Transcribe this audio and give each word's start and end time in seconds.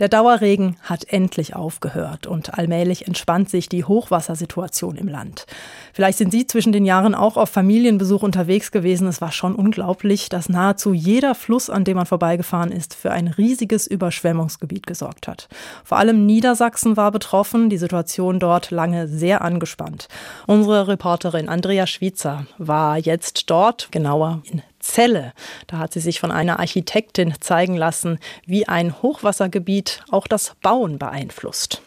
Der 0.00 0.08
Dauerregen 0.08 0.76
hat 0.82 1.04
endlich 1.12 1.54
aufgehört 1.54 2.26
und 2.26 2.54
allmählich 2.58 3.06
entspannt 3.06 3.50
sich 3.50 3.68
die 3.68 3.84
Hochwassersituation 3.84 4.96
im 4.96 5.08
Land. 5.08 5.44
Vielleicht 5.92 6.16
sind 6.16 6.32
Sie 6.32 6.46
zwischen 6.46 6.72
den 6.72 6.86
Jahren 6.86 7.14
auch 7.14 7.36
auf 7.36 7.50
Familienbesuch 7.50 8.22
unterwegs 8.22 8.72
gewesen. 8.72 9.06
Es 9.08 9.20
war 9.20 9.30
schon 9.30 9.54
unglaublich, 9.54 10.30
dass 10.30 10.48
nahezu 10.48 10.94
jeder 10.94 11.34
Fluss, 11.34 11.68
an 11.68 11.84
dem 11.84 11.98
man 11.98 12.06
vorbeigefahren 12.06 12.72
ist, 12.72 12.94
für 12.94 13.10
ein 13.10 13.28
riesiges 13.28 13.86
Überschwemmungsgebiet 13.86 14.86
gesorgt 14.86 15.28
hat. 15.28 15.48
Vor 15.84 15.98
allem 15.98 16.24
Niedersachsen 16.24 16.96
war 16.96 17.12
betroffen, 17.12 17.68
die 17.68 17.76
Situation 17.76 18.40
dort 18.40 18.70
lange 18.70 19.06
sehr 19.06 19.42
angespannt. 19.42 20.08
Unsere 20.46 20.88
Reporterin 20.88 21.50
Andrea 21.50 21.86
Schwitzer 21.86 22.46
war 22.56 22.96
jetzt 22.96 23.50
dort, 23.50 23.92
genauer 23.92 24.40
in 24.50 24.62
Celle. 24.90 25.32
Da 25.66 25.78
hat 25.78 25.92
sie 25.92 26.00
sich 26.00 26.20
von 26.20 26.30
einer 26.30 26.58
Architektin 26.58 27.34
zeigen 27.40 27.76
lassen, 27.76 28.18
wie 28.46 28.68
ein 28.68 29.02
Hochwassergebiet 29.02 30.02
auch 30.10 30.26
das 30.26 30.54
Bauen 30.62 30.98
beeinflusst. 30.98 31.82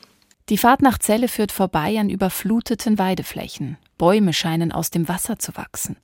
Die 0.50 0.58
Fahrt 0.58 0.82
nach 0.82 0.98
Celle 1.00 1.28
führt 1.28 1.52
vorbei 1.52 1.98
an 2.00 2.10
überfluteten 2.10 3.00
Weideflächen. 3.00 3.78
Bäume 3.98 4.34
scheinen 4.34 4.72
aus 4.72 4.92
dem 4.92 5.08
Wasser 5.08 5.40
zu 5.40 5.56
wachsen. 5.56 5.98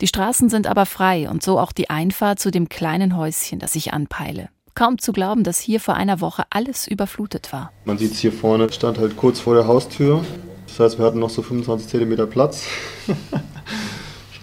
Die 0.00 0.06
Straßen 0.06 0.48
sind 0.48 0.66
aber 0.66 0.86
frei 0.86 1.28
und 1.28 1.42
so 1.42 1.58
auch 1.58 1.72
die 1.72 1.90
Einfahrt 1.90 2.38
zu 2.38 2.50
dem 2.50 2.68
kleinen 2.68 3.16
Häuschen, 3.16 3.58
das 3.58 3.74
ich 3.74 3.92
anpeile. 3.92 4.48
Kaum 4.74 4.98
zu 4.98 5.12
glauben, 5.12 5.42
dass 5.42 5.58
hier 5.58 5.80
vor 5.80 5.94
einer 5.94 6.20
Woche 6.20 6.44
alles 6.50 6.86
überflutet 6.86 7.52
war. 7.52 7.72
Man 7.84 7.98
sieht 7.98 8.12
es 8.12 8.20
hier 8.20 8.32
vorne, 8.32 8.72
stand 8.72 8.98
halt 8.98 9.16
kurz 9.16 9.40
vor 9.40 9.54
der 9.54 9.66
Haustür. 9.66 10.24
Das 10.68 10.78
heißt, 10.78 10.98
wir 10.98 11.04
hatten 11.04 11.18
noch 11.18 11.30
so 11.30 11.42
25 11.42 11.88
Zentimeter 11.88 12.26
Platz. 12.26 12.64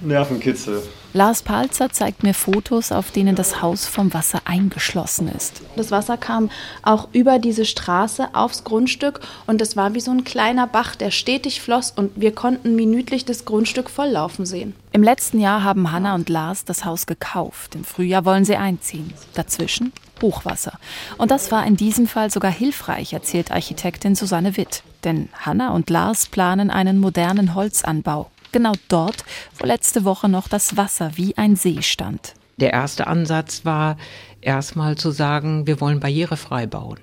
Nervenkitzel. 0.01 0.83
Lars 1.13 1.41
Palzer 1.41 1.89
zeigt 1.89 2.21
mir 2.21 2.33
Fotos, 2.33 2.91
auf 2.91 3.11
denen 3.11 3.35
das 3.35 3.61
Haus 3.61 3.87
vom 3.87 4.13
Wasser 4.13 4.41
eingeschlossen 4.45 5.29
ist. 5.29 5.61
Das 5.75 5.89
Wasser 5.89 6.17
kam 6.17 6.51
auch 6.83 7.07
über 7.13 7.39
diese 7.39 7.65
Straße 7.65 8.29
aufs 8.33 8.63
Grundstück 8.63 9.21
und 9.47 9.61
es 9.61 9.75
war 9.75 9.95
wie 9.95 9.99
so 9.99 10.11
ein 10.11 10.23
kleiner 10.23 10.67
Bach, 10.67 10.95
der 10.95 11.09
stetig 11.09 11.61
floss 11.61 11.91
und 11.91 12.11
wir 12.15 12.33
konnten 12.33 12.75
minütlich 12.75 13.25
das 13.25 13.45
Grundstück 13.45 13.89
volllaufen 13.89 14.45
sehen. 14.45 14.75
Im 14.91 15.01
letzten 15.01 15.39
Jahr 15.39 15.63
haben 15.63 15.91
Hanna 15.91 16.13
und 16.13 16.29
Lars 16.29 16.65
das 16.65 16.85
Haus 16.85 17.07
gekauft. 17.07 17.73
Im 17.73 17.83
Frühjahr 17.83 18.25
wollen 18.25 18.45
sie 18.45 18.57
einziehen. 18.57 19.13
Dazwischen 19.33 19.93
Hochwasser. 20.21 20.73
Und 21.17 21.31
das 21.31 21.51
war 21.51 21.65
in 21.65 21.77
diesem 21.77 22.07
Fall 22.07 22.31
sogar 22.31 22.51
hilfreich, 22.51 23.13
erzählt 23.13 23.51
Architektin 23.51 24.15
Susanne 24.15 24.57
Witt. 24.57 24.83
Denn 25.03 25.29
Hanna 25.33 25.73
und 25.73 25.89
Lars 25.89 26.27
planen 26.27 26.69
einen 26.69 26.99
modernen 26.99 27.53
Holzanbau 27.55 28.29
genau 28.51 28.73
dort, 28.87 29.23
wo 29.57 29.65
letzte 29.65 30.03
Woche 30.03 30.29
noch 30.29 30.47
das 30.47 30.77
Wasser 30.77 31.11
wie 31.15 31.37
ein 31.37 31.55
See 31.55 31.81
stand. 31.81 32.33
Der 32.57 32.73
erste 32.73 33.07
Ansatz 33.07 33.65
war 33.65 33.97
erstmal 34.41 34.95
zu 34.95 35.11
sagen, 35.11 35.67
wir 35.67 35.79
wollen 35.79 35.99
barrierefrei 35.99 36.65
bauen. 36.65 36.99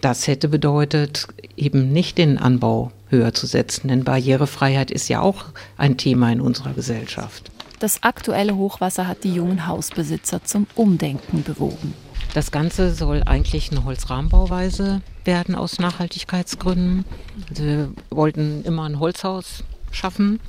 Das 0.00 0.26
hätte 0.26 0.48
bedeutet, 0.48 1.28
eben 1.56 1.92
nicht 1.92 2.18
den 2.18 2.38
Anbau 2.38 2.92
höher 3.08 3.34
zu 3.34 3.46
setzen, 3.46 3.88
denn 3.88 4.04
Barrierefreiheit 4.04 4.90
ist 4.90 5.08
ja 5.08 5.20
auch 5.20 5.46
ein 5.76 5.98
Thema 5.98 6.32
in 6.32 6.40
unserer 6.40 6.72
Gesellschaft. 6.72 7.50
Das 7.80 8.02
aktuelle 8.02 8.56
Hochwasser 8.56 9.06
hat 9.06 9.24
die 9.24 9.34
jungen 9.34 9.66
Hausbesitzer 9.66 10.44
zum 10.44 10.66
Umdenken 10.74 11.42
bewogen. 11.42 11.94
Das 12.34 12.50
Ganze 12.50 12.94
soll 12.94 13.22
eigentlich 13.24 13.70
eine 13.70 13.84
Holzrahmenbauweise 13.84 15.00
werden 15.24 15.54
aus 15.54 15.78
Nachhaltigkeitsgründen. 15.78 17.04
Also 17.48 17.64
wir 17.64 17.90
wollten 18.10 18.62
immer 18.64 18.84
ein 18.84 19.00
Holzhaus 19.00 19.64
schaffen 19.90 20.40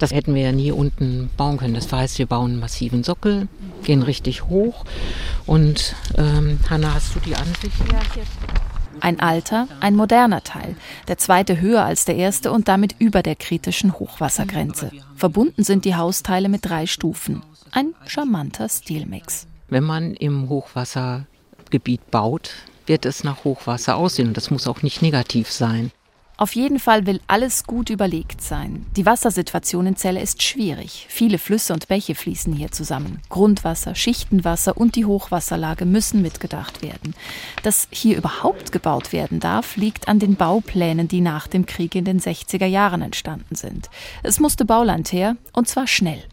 das 0.00 0.12
hätten 0.12 0.34
wir 0.34 0.42
ja 0.42 0.52
nie 0.52 0.72
unten 0.72 1.30
bauen 1.36 1.58
können. 1.58 1.74
Das 1.74 1.92
heißt, 1.92 2.18
wir 2.18 2.26
bauen 2.26 2.52
einen 2.52 2.60
massiven 2.60 3.04
Sockel, 3.04 3.48
gehen 3.84 4.02
richtig 4.02 4.44
hoch. 4.46 4.84
Und 5.46 5.94
ähm, 6.16 6.58
Hanna, 6.68 6.94
hast 6.94 7.14
du 7.14 7.20
die 7.20 7.36
Ansicht? 7.36 7.76
Ja, 7.92 8.00
hier. 8.14 8.24
Ein 9.00 9.20
alter, 9.20 9.66
ein 9.80 9.94
moderner 9.94 10.42
Teil, 10.42 10.76
der 11.08 11.16
zweite 11.16 11.60
höher 11.60 11.84
als 11.84 12.04
der 12.04 12.16
erste 12.16 12.52
und 12.52 12.68
damit 12.68 12.96
über 12.98 13.22
der 13.22 13.34
kritischen 13.34 13.98
Hochwassergrenze. 13.98 14.90
Verbunden 15.16 15.64
sind 15.64 15.84
die 15.84 15.96
Hausteile 15.96 16.48
mit 16.48 16.66
drei 16.66 16.86
Stufen. 16.86 17.42
Ein 17.70 17.94
charmanter 18.06 18.68
Stilmix. 18.68 19.46
Wenn 19.68 19.84
man 19.84 20.14
im 20.14 20.48
Hochwassergebiet 20.48 22.10
baut, 22.10 22.50
wird 22.86 23.06
es 23.06 23.24
nach 23.24 23.44
Hochwasser 23.44 23.96
aussehen 23.96 24.28
und 24.28 24.36
das 24.36 24.50
muss 24.50 24.66
auch 24.66 24.82
nicht 24.82 25.00
negativ 25.00 25.50
sein. 25.50 25.92
Auf 26.40 26.54
jeden 26.54 26.78
Fall 26.78 27.04
will 27.04 27.20
alles 27.26 27.64
gut 27.64 27.90
überlegt 27.90 28.40
sein. 28.40 28.86
Die 28.96 29.04
Wassersituation 29.04 29.86
in 29.86 29.96
Celle 29.96 30.22
ist 30.22 30.42
schwierig. 30.42 31.04
Viele 31.10 31.36
Flüsse 31.36 31.74
und 31.74 31.86
Bäche 31.86 32.14
fließen 32.14 32.54
hier 32.54 32.72
zusammen. 32.72 33.20
Grundwasser, 33.28 33.94
Schichtenwasser 33.94 34.74
und 34.74 34.96
die 34.96 35.04
Hochwasserlage 35.04 35.84
müssen 35.84 36.22
mitgedacht 36.22 36.80
werden. 36.80 37.14
Dass 37.62 37.88
hier 37.90 38.16
überhaupt 38.16 38.72
gebaut 38.72 39.12
werden 39.12 39.38
darf, 39.38 39.76
liegt 39.76 40.08
an 40.08 40.18
den 40.18 40.36
Bauplänen, 40.36 41.08
die 41.08 41.20
nach 41.20 41.46
dem 41.46 41.66
Krieg 41.66 41.94
in 41.94 42.06
den 42.06 42.20
60er 42.20 42.64
Jahren 42.64 43.02
entstanden 43.02 43.54
sind. 43.54 43.90
Es 44.22 44.40
musste 44.40 44.64
Bauland 44.64 45.12
her, 45.12 45.36
und 45.52 45.68
zwar 45.68 45.86
schnell. 45.86 46.24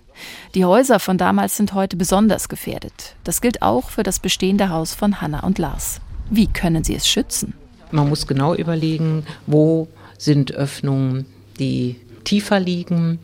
Die 0.55 0.63
Häuser 0.63 1.01
von 1.01 1.17
damals 1.17 1.57
sind 1.57 1.73
heute 1.73 1.97
besonders 1.97 2.47
gefährdet. 2.47 3.17
Das 3.25 3.41
gilt 3.41 3.61
auch 3.61 3.89
für 3.89 4.03
das 4.03 4.21
bestehende 4.21 4.69
Haus 4.69 4.95
von 4.95 5.19
Hanna 5.19 5.43
und 5.43 5.57
Lars. 5.57 5.99
Wie 6.29 6.47
können 6.47 6.85
sie 6.85 6.95
es 6.95 7.09
schützen? 7.09 7.55
Man 7.91 8.09
muss 8.09 8.27
genau 8.27 8.53
überlegen, 8.53 9.25
wo 9.45 9.87
sind 10.17 10.51
Öffnungen, 10.51 11.25
die 11.59 11.95
tiefer 12.27 12.59
liegen 12.59 13.19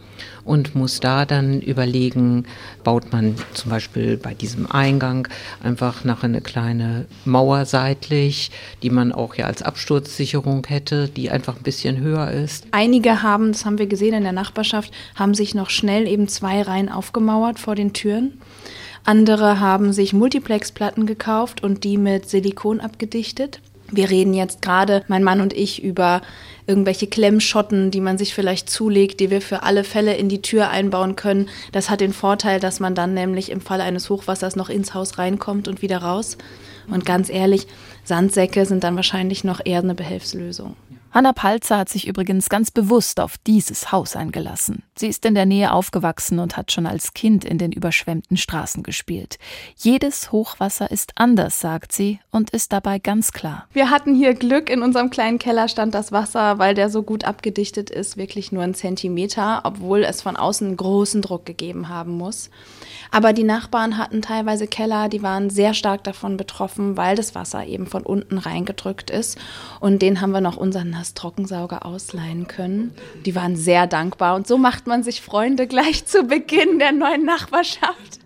und 0.45 0.75
muss 0.75 1.01
da 1.01 1.25
dann 1.25 1.59
überlegen, 1.59 2.45
baut 2.85 3.11
man 3.11 3.35
zum 3.53 3.69
Beispiel 3.69 4.15
bei 4.15 4.33
diesem 4.33 4.71
Eingang 4.71 5.27
einfach 5.61 6.05
nach 6.05 6.23
eine 6.23 6.39
kleine 6.39 7.05
Mauer 7.25 7.65
seitlich, 7.65 8.49
die 8.81 8.89
man 8.89 9.11
auch 9.11 9.35
ja 9.35 9.45
als 9.45 9.61
Absturzsicherung 9.61 10.65
hätte, 10.67 11.09
die 11.09 11.29
einfach 11.29 11.57
ein 11.57 11.63
bisschen 11.63 11.99
höher 11.99 12.31
ist. 12.31 12.65
Einige 12.71 13.21
haben, 13.21 13.51
das 13.51 13.65
haben 13.65 13.77
wir 13.77 13.87
gesehen 13.87 14.13
in 14.13 14.23
der 14.23 14.31
Nachbarschaft, 14.31 14.93
haben 15.15 15.33
sich 15.33 15.53
noch 15.53 15.69
schnell 15.69 16.07
eben 16.07 16.29
zwei 16.29 16.61
Reihen 16.61 16.87
aufgemauert 16.87 17.59
vor 17.59 17.75
den 17.75 17.91
Türen. 17.91 18.39
Andere 19.03 19.59
haben 19.59 19.91
sich 19.91 20.13
Multiplexplatten 20.13 21.05
gekauft 21.05 21.61
und 21.61 21.83
die 21.83 21.97
mit 21.97 22.29
Silikon 22.29 22.79
abgedichtet. 22.79 23.59
Wir 23.95 24.09
reden 24.09 24.33
jetzt 24.33 24.61
gerade, 24.61 25.03
mein 25.07 25.23
Mann 25.23 25.39
und 25.39 25.53
ich, 25.53 25.83
über 25.83 26.21
irgendwelche 26.65 27.07
Klemmschotten, 27.07 27.91
die 27.91 28.01
man 28.01 28.17
sich 28.17 28.33
vielleicht 28.33 28.69
zulegt, 28.69 29.19
die 29.19 29.29
wir 29.29 29.41
für 29.41 29.63
alle 29.63 29.83
Fälle 29.83 30.15
in 30.15 30.29
die 30.29 30.41
Tür 30.41 30.69
einbauen 30.69 31.15
können. 31.15 31.49
Das 31.71 31.89
hat 31.89 32.01
den 32.01 32.13
Vorteil, 32.13 32.59
dass 32.59 32.79
man 32.79 32.95
dann 32.95 33.13
nämlich 33.13 33.51
im 33.51 33.61
Falle 33.61 33.83
eines 33.83 34.09
Hochwassers 34.09 34.55
noch 34.55 34.69
ins 34.69 34.93
Haus 34.93 35.17
reinkommt 35.17 35.67
und 35.67 35.81
wieder 35.81 35.99
raus. 35.99 36.37
Und 36.89 37.05
ganz 37.05 37.29
ehrlich, 37.29 37.67
Sandsäcke 38.03 38.65
sind 38.65 38.83
dann 38.83 38.95
wahrscheinlich 38.95 39.43
noch 39.43 39.61
eher 39.63 39.79
eine 39.79 39.95
Behelfslösung. 39.95 40.75
Hanna 41.13 41.31
Palzer 41.31 41.77
hat 41.77 41.89
sich 41.89 42.07
übrigens 42.07 42.49
ganz 42.49 42.71
bewusst 42.71 43.19
auf 43.19 43.37
dieses 43.37 43.91
Haus 43.91 44.15
eingelassen. 44.15 44.81
Sie 44.95 45.07
ist 45.07 45.23
in 45.25 45.35
der 45.35 45.45
Nähe 45.45 45.71
aufgewachsen 45.71 46.39
und 46.39 46.57
hat 46.57 46.71
schon 46.71 46.87
als 46.87 47.13
Kind 47.13 47.45
in 47.45 47.59
den 47.59 47.71
überschwemmten 47.71 48.35
Straßen 48.35 48.81
gespielt. 48.81 49.37
Jedes 49.75 50.31
Hochwasser 50.31 50.89
ist 50.89 51.11
anders, 51.13 51.59
sagt 51.59 51.91
sie, 51.91 52.19
und 52.31 52.49
ist 52.49 52.73
dabei 52.73 52.97
ganz 52.97 53.31
klar. 53.31 53.67
Wir 53.73 53.91
hatten 53.91 54.15
hier 54.15 54.33
Glück, 54.33 54.71
in 54.71 54.81
unserem 54.81 55.11
kleinen 55.11 55.37
Keller 55.37 55.67
stand 55.67 55.93
das 55.93 56.11
Wasser, 56.11 56.57
weil 56.57 56.73
der 56.73 56.89
so 56.89 57.03
gut 57.03 57.25
abgedichtet 57.25 57.91
ist, 57.91 58.17
wirklich 58.17 58.51
nur 58.51 58.63
einen 58.63 58.73
Zentimeter, 58.73 59.61
obwohl 59.65 60.03
es 60.03 60.23
von 60.23 60.35
außen 60.35 60.75
großen 60.75 61.21
Druck 61.21 61.45
gegeben 61.45 61.89
haben 61.89 62.17
muss. 62.17 62.49
Aber 63.11 63.33
die 63.33 63.43
Nachbarn 63.43 63.99
hatten 63.99 64.23
teilweise 64.23 64.65
Keller, 64.65 65.09
die 65.09 65.21
waren 65.21 65.51
sehr 65.51 65.75
stark 65.75 66.03
davon 66.03 66.37
betroffen, 66.37 66.97
weil 66.97 67.15
das 67.15 67.35
Wasser 67.35 67.63
eben 67.67 67.85
von 67.85 68.01
unten 68.01 68.39
reingedrückt 68.39 69.11
ist. 69.11 69.37
Und 69.79 70.01
den 70.01 70.19
haben 70.19 70.31
wir 70.31 70.41
noch 70.41 70.57
unseren 70.57 70.89
Nastrockensauger 71.03 71.85
ausleihen 71.85 72.47
können. 72.47 72.95
Die 73.25 73.35
waren 73.35 73.57
sehr 73.57 73.87
dankbar. 73.87 74.35
Und 74.35 74.47
so 74.47 74.57
macht 74.57 74.87
man 74.87 75.03
sich 75.03 75.21
Freunde 75.21 75.67
gleich 75.67 76.05
zu 76.05 76.23
Beginn 76.23 76.79
der 76.79 76.93
neuen 76.93 77.25
Nachbarschaft. 77.25 78.22